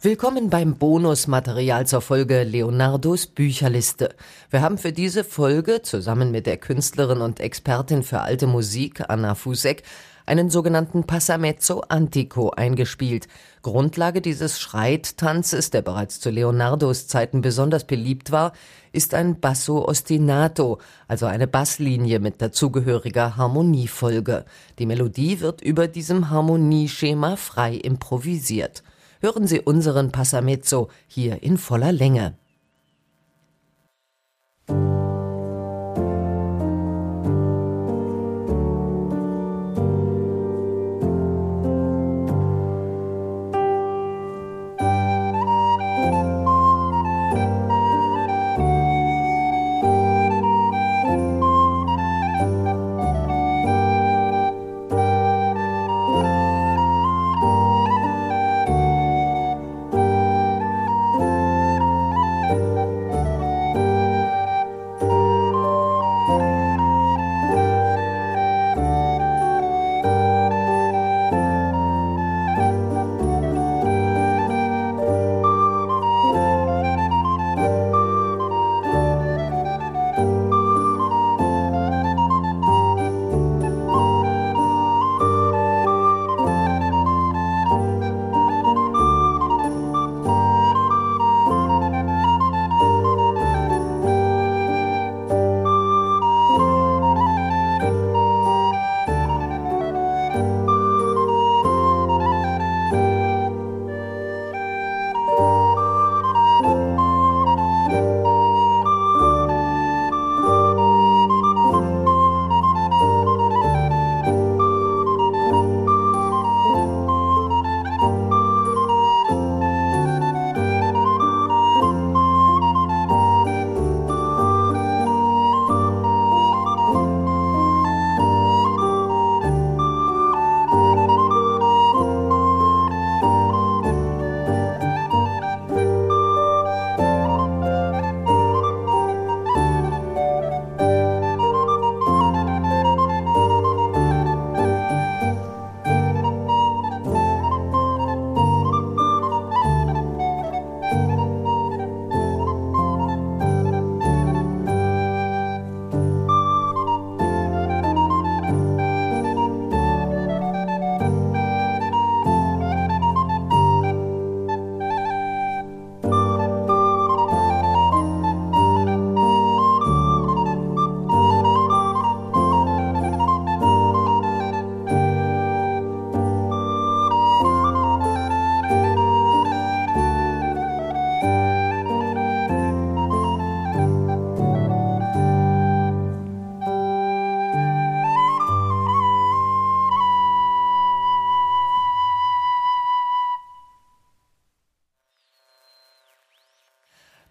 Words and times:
Willkommen 0.00 0.48
beim 0.48 0.76
Bonusmaterial 0.76 1.84
zur 1.88 2.00
Folge 2.00 2.44
Leonardos 2.44 3.26
Bücherliste. 3.26 4.14
Wir 4.48 4.62
haben 4.62 4.78
für 4.78 4.92
diese 4.92 5.24
Folge 5.24 5.82
zusammen 5.82 6.30
mit 6.30 6.46
der 6.46 6.56
Künstlerin 6.56 7.20
und 7.20 7.40
Expertin 7.40 8.04
für 8.04 8.20
alte 8.20 8.46
Musik 8.46 9.02
Anna 9.10 9.34
Fusek 9.34 9.82
einen 10.24 10.50
sogenannten 10.50 11.02
Passamezzo 11.02 11.80
Antico 11.88 12.50
eingespielt. 12.50 13.26
Grundlage 13.62 14.20
dieses 14.20 14.60
Schreittanzes, 14.60 15.70
der 15.70 15.82
bereits 15.82 16.20
zu 16.20 16.30
Leonardos 16.30 17.08
Zeiten 17.08 17.40
besonders 17.40 17.82
beliebt 17.82 18.30
war, 18.30 18.52
ist 18.92 19.14
ein 19.14 19.40
Basso 19.40 19.84
ostinato, 19.84 20.78
also 21.08 21.26
eine 21.26 21.48
Basslinie 21.48 22.20
mit 22.20 22.40
dazugehöriger 22.40 23.36
Harmoniefolge. 23.36 24.44
Die 24.78 24.86
Melodie 24.86 25.40
wird 25.40 25.60
über 25.60 25.88
diesem 25.88 26.30
Harmonieschema 26.30 27.34
frei 27.34 27.74
improvisiert 27.74 28.84
hören 29.20 29.46
Sie 29.46 29.60
unseren 29.60 30.12
Passamezzo 30.12 30.88
hier 31.06 31.42
in 31.42 31.58
voller 31.58 31.92
Länge. 31.92 32.34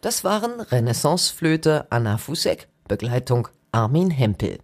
Das 0.02 0.24
waren 0.24 0.62
Renaissanceflöte 0.62 1.88
Anna 1.90 2.18
Fusek, 2.18 2.68
Begleitung 2.88 3.48
Armin 3.72 4.12
Hempel. 4.12 4.60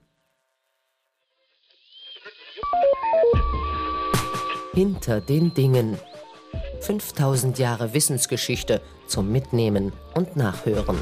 Hinter 4.74 5.22
den 5.22 5.54
Dingen. 5.54 5.98
5000 6.82 7.58
Jahre 7.58 7.94
Wissensgeschichte 7.94 8.82
zum 9.08 9.32
Mitnehmen 9.32 9.92
und 10.14 10.36
Nachhören. 10.36 11.00